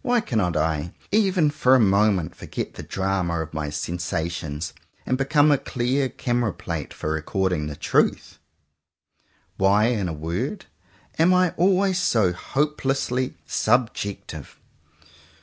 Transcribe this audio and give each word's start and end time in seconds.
Why 0.00 0.22
cannot 0.22 0.56
I, 0.56 0.94
even 1.12 1.50
for 1.50 1.74
a 1.74 1.78
moment, 1.78 2.34
forget 2.34 2.72
the 2.72 2.82
drama 2.82 3.42
of 3.42 3.52
my 3.52 3.66
own 3.66 3.72
sensations, 3.72 4.72
and 5.04 5.18
become 5.18 5.50
a 5.52 5.58
clear 5.58 6.08
camera 6.08 6.54
plate 6.54 6.94
for 6.94 7.10
recording 7.12 7.66
the 7.66 7.76
truth? 7.76 8.38
Why, 9.58 9.88
in 9.88 10.08
a 10.08 10.14
word, 10.14 10.64
am 11.18 11.34
I 11.34 11.50
always 11.58 11.98
so 12.00 12.32
hopelessly 12.32 13.34
subjective? 13.44 14.58